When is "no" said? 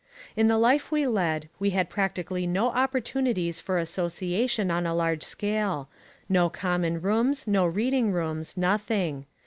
2.47-2.69, 6.27-6.49, 7.47-7.67